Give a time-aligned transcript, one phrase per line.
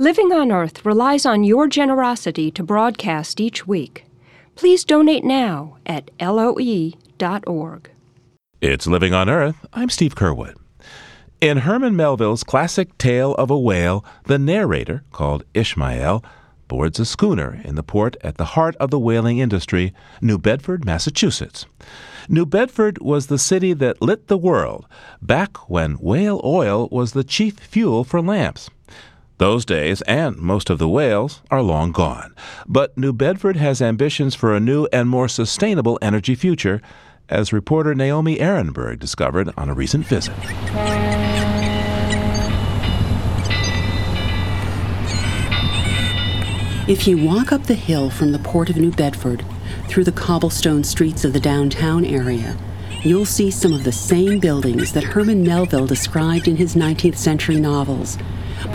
[0.00, 4.04] Living on Earth relies on your generosity to broadcast each week.
[4.54, 7.90] Please donate now at loe.org.
[8.60, 9.66] It's Living on Earth.
[9.72, 10.54] I'm Steve Curwood.
[11.40, 16.24] In Herman Melville's classic tale of a whale, the narrator, called Ishmael,
[16.68, 20.84] boards a schooner in the port at the heart of the whaling industry, New Bedford,
[20.84, 21.66] Massachusetts.
[22.28, 24.86] New Bedford was the city that lit the world
[25.20, 28.70] back when whale oil was the chief fuel for lamps.
[29.38, 32.34] Those days and most of the whales are long gone.
[32.66, 36.82] But New Bedford has ambitions for a new and more sustainable energy future,
[37.28, 40.34] as reporter Naomi Arenberg discovered on a recent visit.
[46.88, 49.44] If you walk up the hill from the port of New Bedford
[49.86, 52.56] through the cobblestone streets of the downtown area,
[53.04, 57.60] you'll see some of the same buildings that Herman Melville described in his 19th century
[57.60, 58.18] novels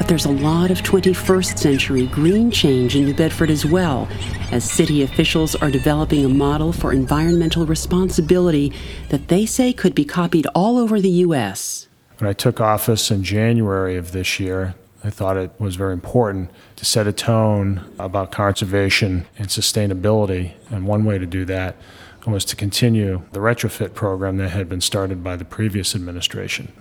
[0.04, 4.06] but there's a lot of 21st century green change in New Bedford as well,
[4.52, 8.74] as city officials are developing a model for environmental responsibility
[9.08, 11.88] that they say could be copied all over the U.S.
[12.18, 16.52] When I took office in January of this year, I thought it was very important
[16.76, 20.52] to set a tone about conservation and sustainability.
[20.70, 21.78] And one way to do that
[22.28, 26.74] was to continue the retrofit program that had been started by the previous administration.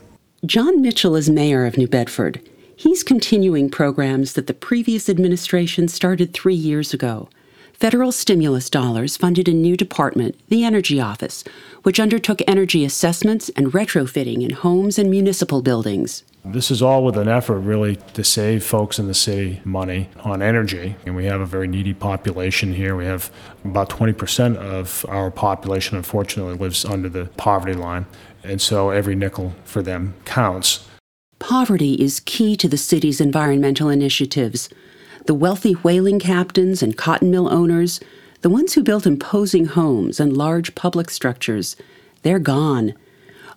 [0.45, 2.41] Jon Mitchell is mayor of New Bedford.
[2.83, 7.29] He's continuing programs that the previous administration started three years ago.
[7.75, 11.45] Federal stimulus dollars funded a new department, the Energy Office,
[11.85, 16.25] which undertook energy assessments and retrofitting in homes and municipal buildings.
[16.45, 20.43] This is all with an effort really to save folks in the city money on
[20.43, 20.97] energy.
[21.07, 22.97] And we have a very needy population here.
[22.97, 23.31] We have
[23.65, 28.07] about 20% of our population, unfortunately, lives under the poverty line.
[28.43, 30.89] And so every nickel for them counts.
[31.43, 34.69] Poverty is key to the city's environmental initiatives.
[35.27, 37.99] The wealthy whaling captains and cotton mill owners,
[38.43, 41.75] the ones who built imposing homes and large public structures,
[42.23, 42.95] they're gone.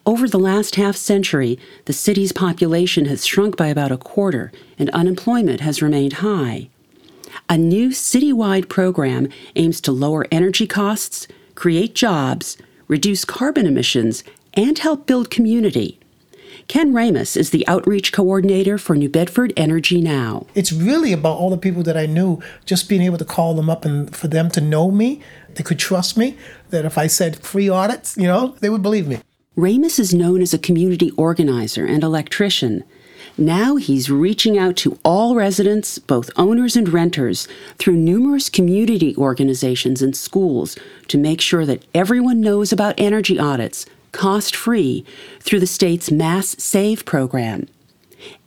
[0.03, 4.90] Over the last half century, the city's population has shrunk by about a quarter, and
[4.90, 6.69] unemployment has remained high.
[7.47, 12.57] A new citywide program aims to lower energy costs, create jobs,
[12.88, 14.24] reduce carbon emissions,
[14.56, 16.00] and help build community.
[16.68, 20.46] Ken Ramus is the outreach coordinator for New Bedford Energy Now.
[20.56, 23.70] It's really about all the people that I knew, just being able to call them
[23.70, 25.22] up and for them to know me,
[25.56, 26.38] they could trust me,
[26.70, 29.20] that if I said free audits, you know, they would believe me.
[29.56, 32.84] Ramus is known as a community organizer and electrician.
[33.38, 40.02] Now he's reaching out to all residents, both owners and renters, through numerous community organizations
[40.02, 40.78] and schools
[41.08, 45.06] to make sure that everyone knows about energy audits cost free
[45.42, 47.68] through the state's Mass Save program.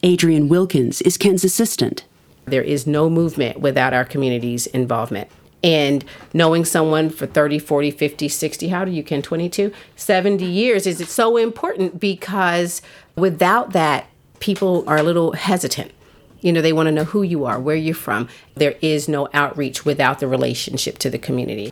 [0.02, 2.04] Adrian Wilkins is Ken's assistant.
[2.46, 5.28] There is no movement without our community's involvement.
[5.62, 10.86] And knowing someone for 30, 40, 50, 60, how do you, Ken, 22, 70 years
[10.86, 12.80] is it so important because
[13.14, 14.06] without that,
[14.40, 15.92] people are a little hesitant.
[16.40, 18.28] You know, they want to know who you are, where you're from.
[18.54, 21.70] There is no outreach without the relationship to the community.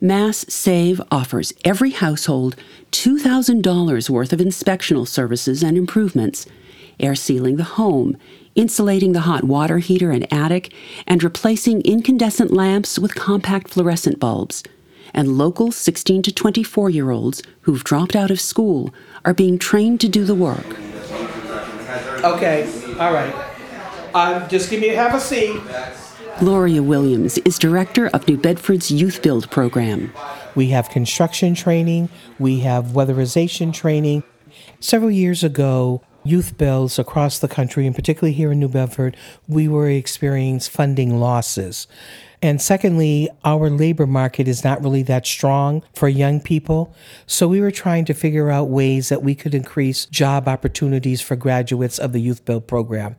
[0.00, 2.54] Mass Save offers every household
[2.92, 6.46] $2,000 worth of inspectional services and improvements,
[7.00, 8.16] air sealing the home,
[8.54, 10.72] insulating the hot water heater and attic,
[11.08, 14.62] and replacing incandescent lamps with compact fluorescent bulbs.
[15.12, 18.94] And local 16 to 24 year olds who've dropped out of school
[19.24, 20.78] are being trained to do the work.
[22.22, 22.70] Okay,
[23.00, 23.34] all right.
[24.14, 25.60] Uh, just give me have a seat.
[26.38, 30.12] Gloria Williams is director of New Bedford's Youth Build program.
[30.54, 34.22] We have construction training, we have weatherization training.
[34.78, 39.16] Several years ago, youth builds across the country, and particularly here in New Bedford,
[39.48, 41.88] we were experiencing funding losses.
[42.40, 46.94] And secondly, our labor market is not really that strong for young people.
[47.26, 51.34] So we were trying to figure out ways that we could increase job opportunities for
[51.34, 53.16] graduates of the Youth Build program.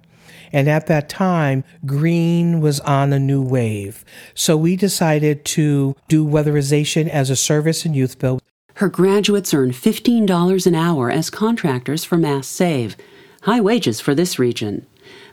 [0.52, 4.04] And at that time, green was on a new wave.
[4.34, 8.42] So we decided to do weatherization as a service in Youth Build.
[8.76, 12.96] Her graduates earn $15 an hour as contractors for Mass Save,
[13.42, 14.86] high wages for this region.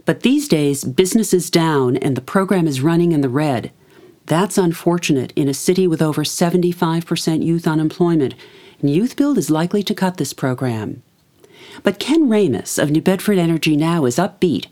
[0.05, 3.71] But these days, business is down and the program is running in the red.
[4.27, 8.35] That's unfortunate in a city with over 75% youth unemployment,
[8.81, 11.03] and Youth Build is likely to cut this program.
[11.85, 14.67] But Ken Ramus of New Bedford Energy Now is upbeat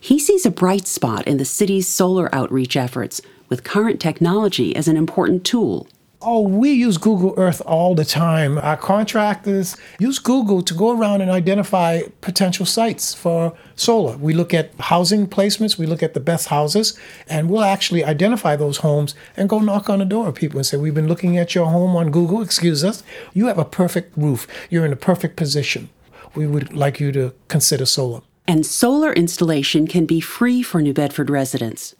[0.00, 4.88] he sees a bright spot in the city's solar outreach efforts, with current technology as
[4.88, 5.88] an important tool.
[6.20, 8.58] Oh, we use Google Earth all the time.
[8.58, 14.16] Our contractors use Google to go around and identify potential sites for solar.
[14.16, 16.98] We look at housing placements, we look at the best houses,
[17.28, 20.66] and we'll actually identify those homes and go knock on the door of people and
[20.66, 22.42] say, We've been looking at your home on Google.
[22.42, 23.04] Excuse us.
[23.32, 24.48] You have a perfect roof.
[24.70, 25.88] You're in a perfect position.
[26.34, 28.22] We would like you to consider solar.
[28.48, 31.94] And solar installation can be free for New Bedford residents.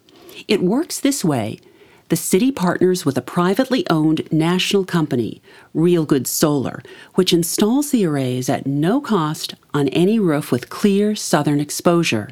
[0.48, 1.60] It works this way
[2.08, 5.42] the city partners with a privately owned national company,
[5.74, 6.82] Real Goods Solar,
[7.16, 12.30] which installs the arrays at no cost on any roof with clear southern exposure.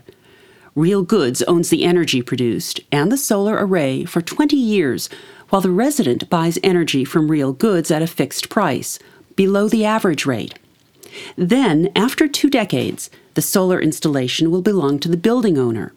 [0.74, 5.10] Real Goods owns the energy produced and the solar array for 20 years,
[5.50, 8.98] while the resident buys energy from Real Goods at a fixed price,
[9.36, 10.58] below the average rate.
[11.36, 15.92] Then, after two decades, the solar installation will belong to the building owner.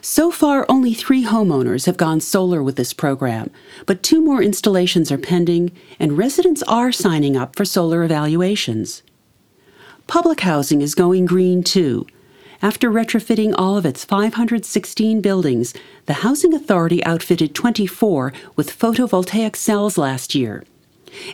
[0.00, 3.50] So far, only three homeowners have gone solar with this program,
[3.84, 9.02] but two more installations are pending, and residents are signing up for solar evaluations.
[10.06, 12.06] Public housing is going green too.
[12.62, 15.74] After retrofitting all of its 516 buildings,
[16.06, 20.64] the Housing Authority outfitted 24 with photovoltaic cells last year.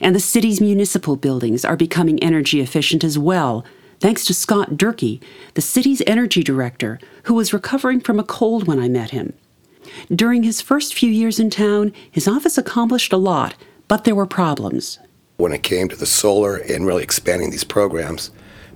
[0.00, 3.64] And the city's municipal buildings are becoming energy efficient as well,
[4.00, 5.20] thanks to Scott Durkee,
[5.54, 9.32] the city's energy director, who was recovering from a cold when I met him.
[10.14, 13.54] During his first few years in town, his office accomplished a lot,
[13.88, 14.98] but there were problems.
[15.36, 18.30] When it came to the solar and really expanding these programs,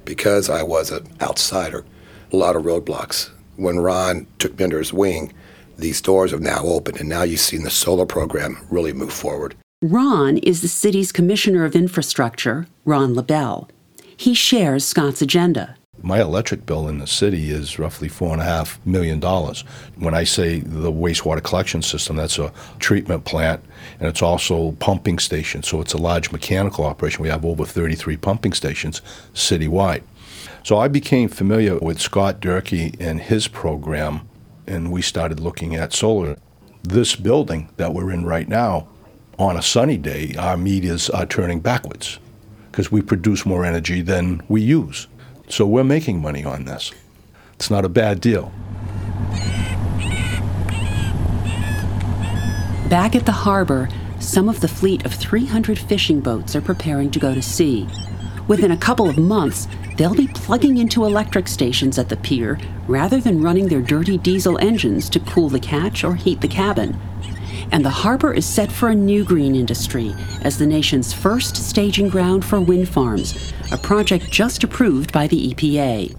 [0.05, 1.85] because I was an outsider,
[2.32, 3.31] a lot of roadblocks.
[3.56, 5.32] When Ron took me under his wing,
[5.79, 9.55] these doors have now opened, and now you've seen the solar program really move forward.
[9.82, 13.69] Ron is the city's Commissioner of Infrastructure, Ron LaBelle
[14.17, 15.76] he shares Scott's agenda.
[16.02, 19.62] My electric bill in the city is roughly four and a half million dollars.
[19.96, 23.62] When I say the wastewater collection system, that's a treatment plant
[23.99, 25.62] and it's also pumping station.
[25.62, 27.23] So it's a large mechanical operation.
[27.23, 29.00] We have over 33 pumping stations
[29.34, 30.02] citywide.
[30.62, 34.28] So I became familiar with Scott Durkee and his program,
[34.67, 36.37] and we started looking at solar.
[36.82, 38.88] This building that we're in right now,
[39.38, 42.19] on a sunny day, our meters are turning backwards
[42.71, 45.06] because we produce more energy than we use.
[45.49, 46.93] So we're making money on this.
[47.55, 48.53] It's not a bad deal.
[52.88, 53.88] Back at the harbor,
[54.21, 57.87] some of the fleet of 300 fishing boats are preparing to go to sea.
[58.49, 59.67] Within a couple of months,
[59.97, 64.56] they'll be plugging into electric stations at the pier rather than running their dirty diesel
[64.59, 66.97] engines to cool the catch or heat the cabin
[67.72, 72.08] and the harbor is set for a new green industry as the nation's first staging
[72.08, 76.18] ground for wind farms, a project just approved by the EPA.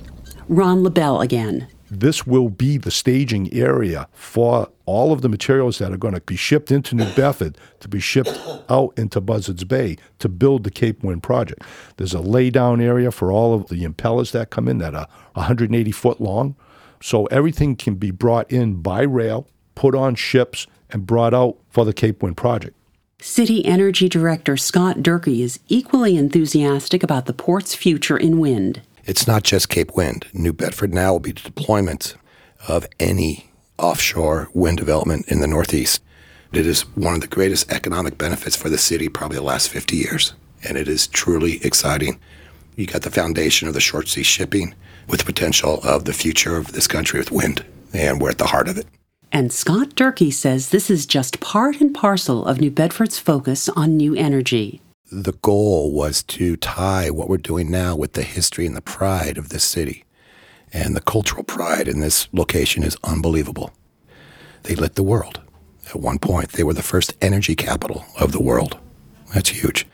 [0.49, 1.67] Ron LaBelle again.
[1.89, 6.21] This will be the staging area for all of the materials that are going to
[6.21, 8.37] be shipped into New Bedford to be shipped
[8.69, 11.63] out into Buzzards Bay to build the Cape Wind project.
[11.95, 15.91] There's a laydown area for all of the impellers that come in that are 180
[15.91, 16.55] foot long.
[17.01, 21.85] So everything can be brought in by rail, put on ships, and brought out for
[21.85, 22.75] the Cape Wind project.
[23.19, 28.81] City Energy Director Scott Durkee is equally enthusiastic about the port's future in wind.
[29.05, 30.27] It's not just Cape Wind.
[30.33, 32.15] New Bedford now will be the deployment
[32.67, 33.49] of any
[33.79, 36.01] offshore wind development in the Northeast.
[36.51, 39.95] It is one of the greatest economic benefits for the city, probably the last 50
[39.95, 40.33] years.
[40.63, 42.19] And it is truly exciting.
[42.75, 44.75] You got the foundation of the short sea shipping
[45.07, 48.45] with the potential of the future of this country with wind, and we're at the
[48.45, 48.85] heart of it.
[49.31, 53.97] And Scott Durkee says this is just part and parcel of New Bedford's focus on
[53.97, 54.81] new energy.
[55.11, 59.37] The goal was to tie what we're doing now with the history and the pride
[59.37, 60.03] of this city.
[60.73, 63.71] And the cultural pride in this location is unbelievable.
[64.63, 65.41] They lit the world.
[65.89, 68.77] At one point, they were the first energy capital of the world.
[69.33, 69.87] That's huge.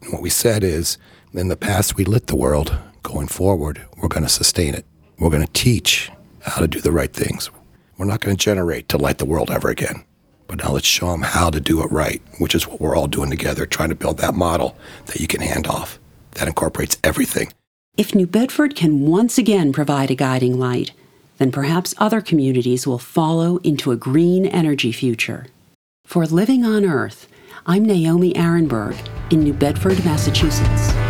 [0.00, 0.98] And what we said is
[1.32, 2.76] in the past, we lit the world.
[3.02, 4.86] Going forward, we're going to sustain it.
[5.18, 6.10] We're going to teach
[6.42, 7.50] how to do the right things.
[7.96, 10.04] We're not going to generate to light the world ever again.
[10.46, 13.06] But now let's show them how to do it right, which is what we're all
[13.06, 15.98] doing together, trying to build that model that you can hand off
[16.32, 17.52] that incorporates everything.
[17.96, 20.92] If New Bedford can once again provide a guiding light,
[21.38, 25.46] then perhaps other communities will follow into a green energy future.
[26.04, 27.28] For Living on Earth,
[27.66, 28.96] I'm Naomi Arenberg
[29.30, 31.03] in New Bedford, Massachusetts.